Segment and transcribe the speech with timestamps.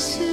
[0.00, 0.29] 是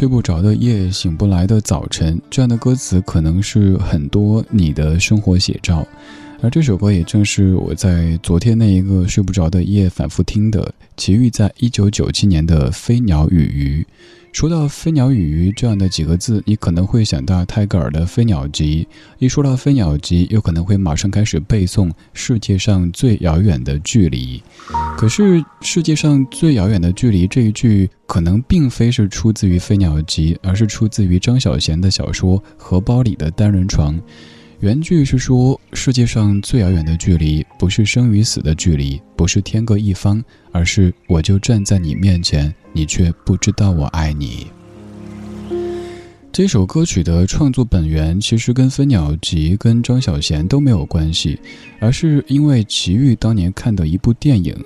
[0.00, 5.86] 睡不着的夜，醒不来的早晨，这样的歌词可能是很多你的生活写照。
[6.40, 10.72] 而这首歌也正是我在昨天那一个睡不着的夜反复听的。
[10.96, 13.86] 齐豫在一九九七年的《飞鸟与鱼》。
[14.32, 18.86] 说到“飞鸟与鱼”这样的几个字，你可能会想到泰戈尔的《飞鸟集》。
[19.18, 24.40] 一说到《飞鸟集》，又可能会马上开始背诵“世界上最遥远的距离”。
[24.96, 33.94] 可是“世界上最遥远的距离”这一句，可能并非是出自于《飞鸟集》，而是出自于张小娴的小说《荷包里的单人床》。
[34.60, 40.22] 原句是说：“世界上最遥远的距离，不是生与死的距离，不是天各一方，
[40.52, 44.46] 而是我就站在你面前，你却不知道我爱你。”
[46.32, 51.38] 这首歌曲的创作本源其实跟《飞鸟集》跟张小娴都没有关系，
[51.80, 54.56] 而是因为齐豫当年看的一部电影。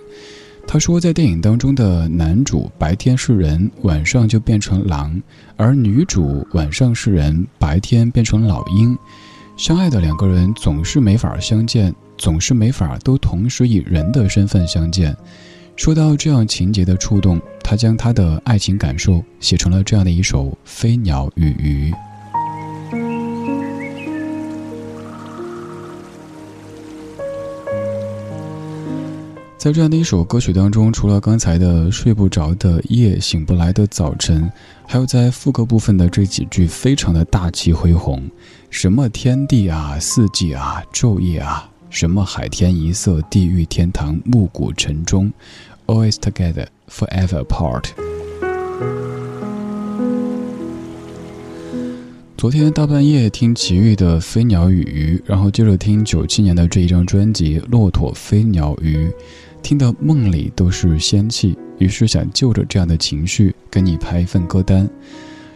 [0.67, 5.11] 他说，在电影当中的男主白天是人，晚上就变成狼；
[5.57, 8.97] 而女主晚上是人，白天变成老鹰。
[9.57, 15.17] 相爱的两个人总是没法相见，总是没法都同时以人的身份相见。
[15.77, 21.91] 说到这样情节的触动，他将他的爱情感受写成了这样的一首《飞鸟与鱼》。
[29.57, 34.53] 在这样的一首歌曲当中，除了刚才的睡不着的夜、醒不来的早晨，
[34.87, 38.23] 还有在副歌部分的这几句，非常的大气恢宏。
[38.69, 45.33] 什么天地啊，四季啊，昼夜啊，什么海天一色，地狱天堂，暮鼓晨钟
[45.87, 47.85] ，always together, forever apart。
[52.37, 59.07] 昨天大半夜听齐豫的《飞鸟与鱼》，然后接着听九七年的这一张专辑《骆驼飞鸟鱼》。
[59.63, 64.87] 听到梦里都是仙气，于是想就着这样的情绪跟你拍一份歌单。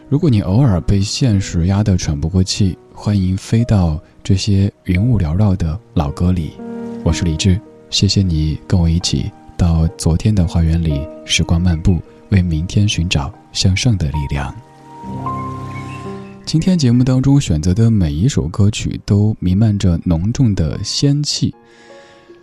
[0.08, 6.52] 如果你偶尔被现实压得喘不过气，欢迎飞到这些云雾缭绕的老歌里。
[7.04, 7.60] 我是李志，
[7.90, 12.00] 谢谢你跟我一起到昨天的花园里时光漫步，
[12.30, 14.54] 为明天寻找向上的力量。
[16.46, 21.54] 今天节目当中选择的每一首歌曲都弥漫着浓重的仙气。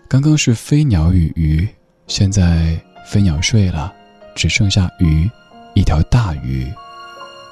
[0.08, 1.68] 刚刚是飞鸟与鱼，
[2.06, 3.92] 现在飞鸟睡了，
[4.36, 5.28] 只剩下鱼，
[5.74, 6.68] 一条大鱼。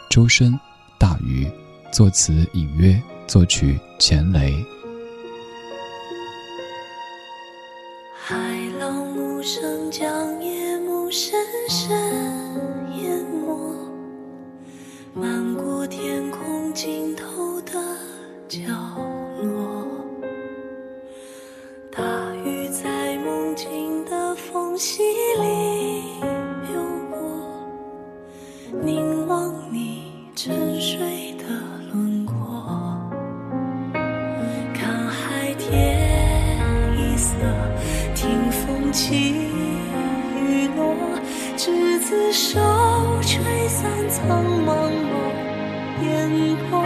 [0.10, 0.54] 周深，
[1.00, 1.48] 大鱼，
[1.92, 4.54] 作词隐约，作曲钱雷。
[42.14, 42.60] 执子手，
[43.22, 44.70] 吹散苍茫
[45.10, 45.18] 茫
[46.04, 46.84] 烟波。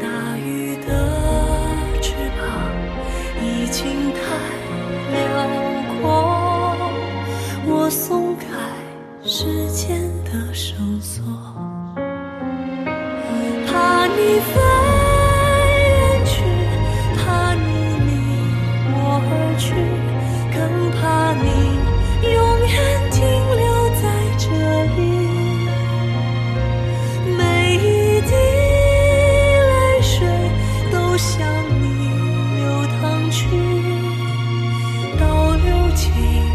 [0.00, 0.06] 大
[0.38, 0.86] 鱼的
[2.00, 2.46] 翅膀
[3.42, 4.18] 已经太
[5.12, 5.18] 辽
[6.00, 6.02] 阔。
[7.66, 8.46] 我松开
[9.24, 11.24] 时间的绳索，
[35.98, 36.47] 情。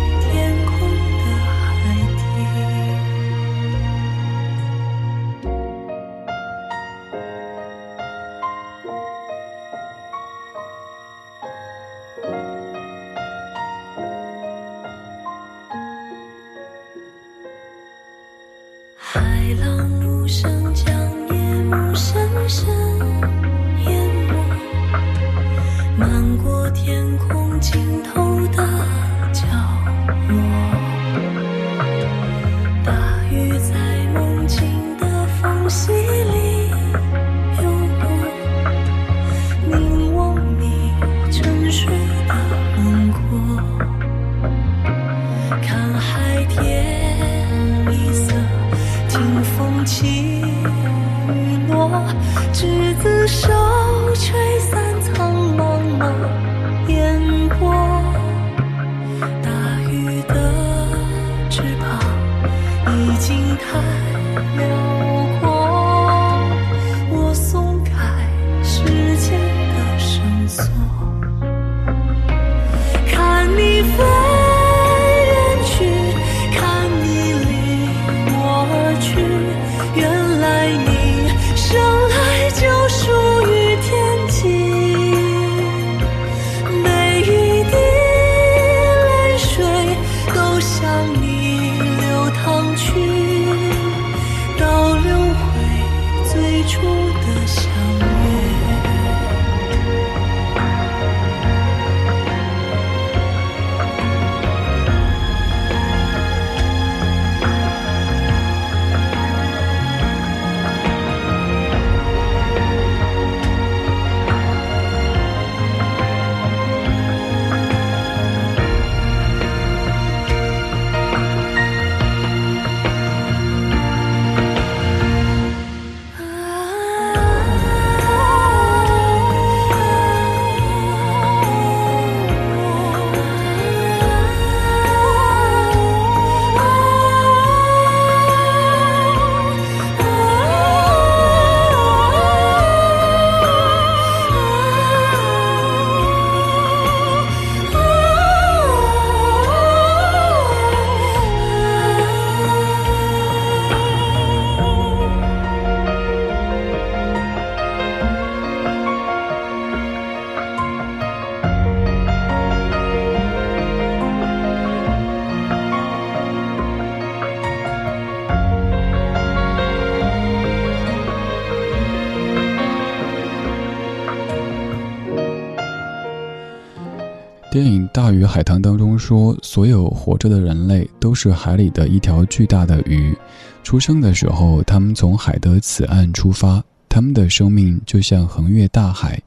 [177.53, 183.15] 电影《大鱼海棠》当中说，所有活着的人类都是海里的一条巨大的鱼。
[183.61, 189.21] 出生的时候，他们从海的此岸出发，他们的生命就像横越大海，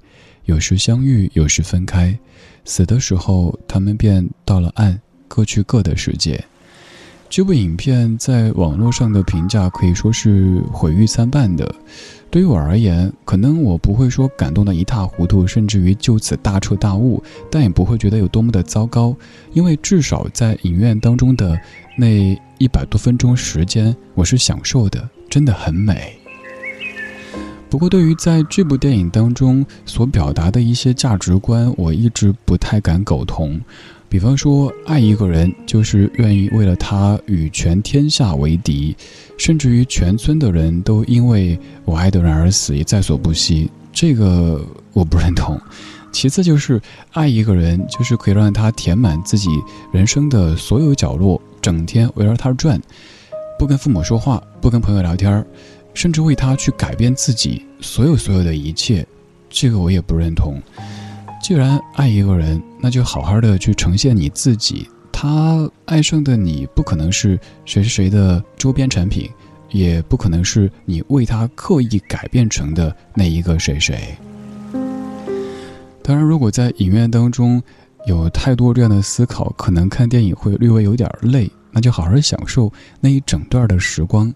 [0.46, 2.18] 有时相遇，有时分开。
[2.64, 6.44] 死的时候，他们便到了岸，各去各的世界。
[7.28, 11.72] 这部影片在网络上的评价可以说是毁誉参半的。
[12.30, 19.16] 对于我而言，可能我不会说感动的一塌糊涂，甚至于就此大彻大悟，但也不会觉得有多么的糟糕，
[19.52, 21.58] 因为至少在影院当中的
[21.96, 26.18] 那一百多分钟时间，我是享受的，真的很美。
[27.70, 33.60] 不过，对于在这部电影当中所表达的一些价值观，我一直不太敢苟同。
[34.08, 38.96] 比方说，爱一个人就是愿意为了他与全天下为敌，
[39.36, 43.70] 甚至于全村的人都因为我爱的人而死，也在所不惜。
[43.92, 45.60] 这个我不认同。
[46.12, 46.80] 其次就是，
[47.12, 49.50] 爱一个人就是可以让他填满自己
[49.92, 52.80] 人生的所有角落，整天围绕他转，
[53.58, 55.44] 不跟父母说话，不跟朋友聊天，
[55.92, 59.06] 甚至为他去改变自己所有所有的一切。
[59.50, 60.62] 这个我也不认同。
[61.46, 64.90] 既然爱一个人，那就好好的去呈现你自己。
[65.12, 69.30] 他爱上的你，不可能是谁是谁的周边产品，
[69.70, 74.12] 也不可能是你为他刻意改变成的那一个谁谁。
[76.02, 77.62] 当然，如果在影院当中
[78.08, 84.34] 有太多这样的思考，可能看电影会略微有点累，那就好好享受那一整段的时光。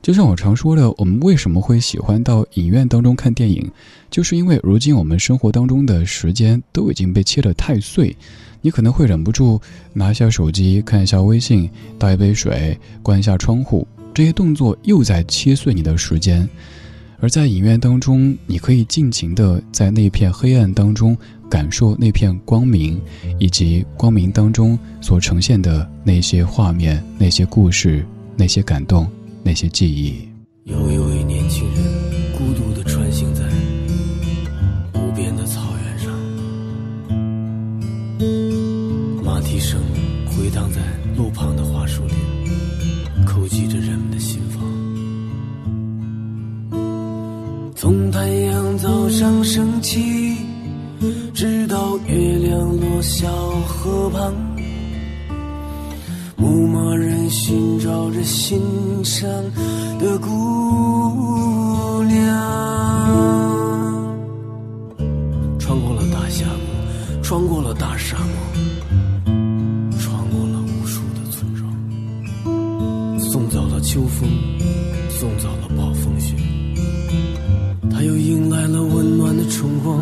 [0.00, 3.70] 就像我常说的，我们为什么会喜欢到影院当中看电影，
[4.10, 8.16] 就是因为如今我们生活当中的时间都已经被切得太碎，
[8.62, 9.60] 你可能会忍不住
[9.92, 16.48] 拿下手机看一下微信，倒一杯水，关一下窗户，这些动作又在切碎你的时间。
[17.20, 21.18] 而在影院当中，你可以尽情的在那片黑暗当中
[21.50, 22.98] 感受那片光明，
[23.40, 29.06] 以及光明当中所呈现的那些画面、那些故事、那些感动。
[29.48, 30.28] 那些记忆。
[30.64, 31.07] 悠悠
[59.18, 59.28] 上
[59.98, 60.28] 的姑
[62.04, 62.24] 娘，
[65.58, 68.30] 穿过了大峡谷，穿过了大沙漠，
[69.98, 71.68] 穿过了无数的村庄，
[73.18, 74.30] 送走了秋风，
[75.10, 76.36] 送走了暴风雪，
[77.90, 79.98] 他又迎来了温暖的春光。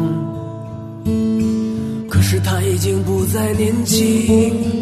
[2.07, 4.76] 可是他已经不再年轻。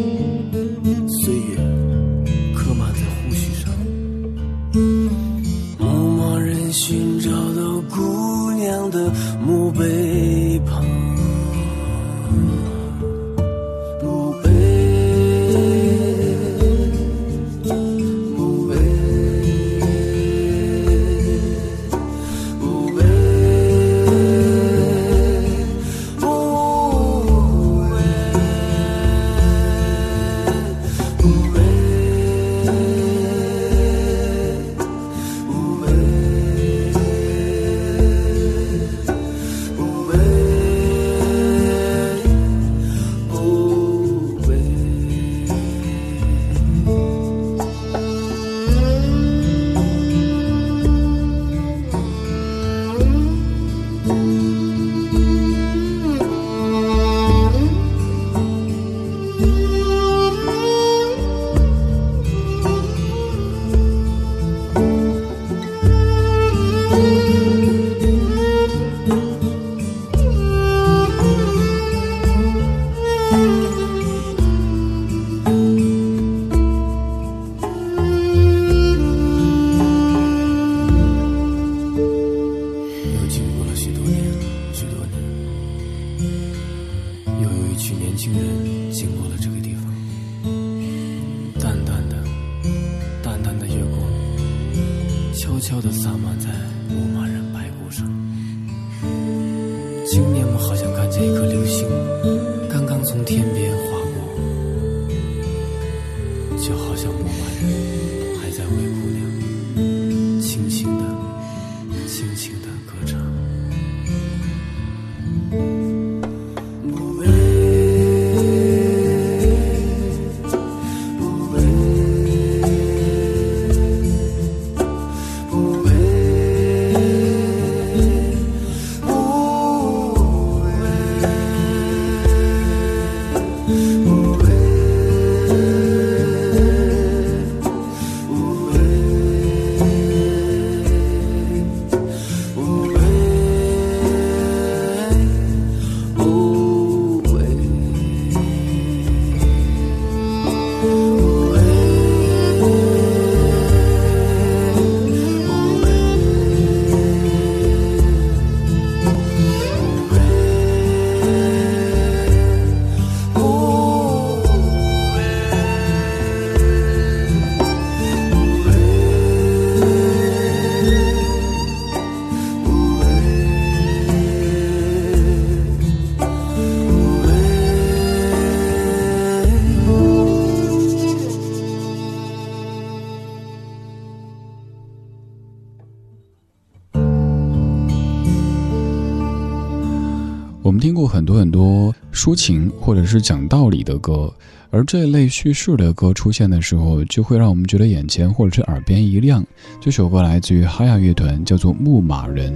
[192.25, 194.33] 抒情或者是讲道理的歌，
[194.71, 199.45] 而这类叙事的歌出现的时候，就会让我们觉得眼前或者是耳边一亮。
[199.79, 202.51] 这首歌来自于哈亚乐团，叫做《牧马人》，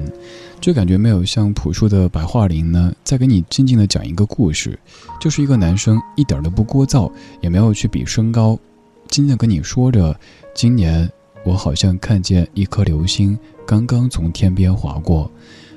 [0.60, 4.76] 就感觉没有像朴树的白桦林呢，在给你静静的讲一个故事，
[5.22, 8.58] 就是一个男生一点都不聒噪，也没有去比身高，
[9.08, 10.20] 静静跟你说着：
[10.56, 11.08] 今年
[11.46, 15.32] 我好像看见一颗流星刚刚从天边划过。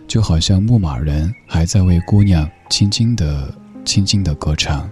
[0.09, 4.89] 就好像牧马人还在为姑娘轻轻的、轻轻的歌唱。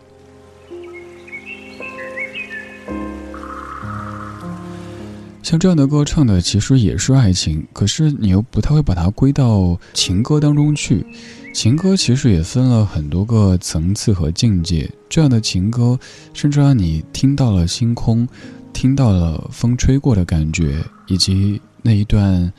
[5.42, 11.05] 像这样的歌唱的其实也是爱情，可是你又不太会把它归到情歌当中去。
[11.53, 15.98] 情歌其实也分了很多个层次和境界，这样的情歌
[16.33, 18.29] 甚至让你听到了星空，
[18.72, 20.76] 听到了风吹过的感觉，
[21.09, 22.53] 以及那一段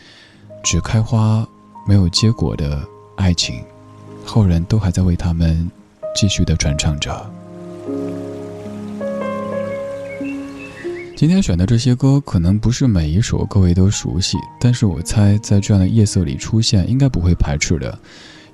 [0.63, 1.47] 只开花。
[1.87, 3.59] 没有结果的爱情，
[4.23, 5.69] 后人都还在为他们
[6.15, 7.31] 继续的传唱着。
[11.15, 17.99] 今天选的这些歌，可能不是每一首各位都熟悉，但是我猜在这样的夜色里出现，应该不会排斥的，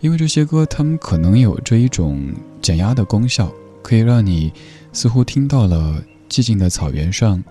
[0.01, 2.21] 因为这些歌，它们可能有着一种
[2.61, 3.49] 减压的功效，
[3.81, 4.51] 可以让你
[4.91, 7.41] 似乎听到了寂静的草原上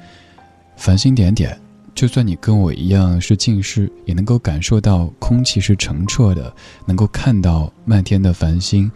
[0.76, 1.58] 繁星点点。
[1.94, 8.92] 就算你跟我一样是近视，也能够感受到空气是澄澈的，能够看到漫天的繁星。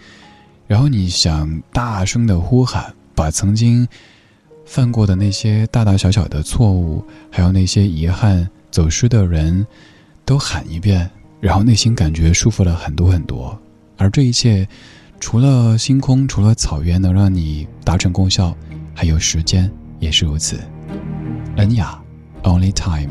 [0.71, 3.85] 然后你想大声的呼喊，把曾经
[4.65, 9.67] 犯过的那些大大小小的错误，还有那些遗憾、走失的人，
[10.25, 13.61] 都喊一遍，然后内心感觉舒服了很多很多。
[13.97, 14.65] 而这一切，
[15.19, 18.57] 除了星空，除了草原能让你达成功效，
[18.95, 20.57] 还有时间也是如此。
[21.57, 22.01] 恩雅。
[22.43, 23.11] only time.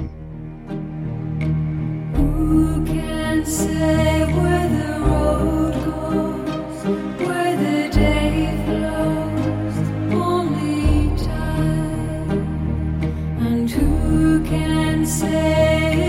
[15.10, 16.09] say.